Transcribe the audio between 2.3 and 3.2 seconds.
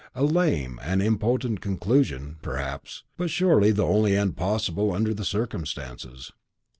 perhaps,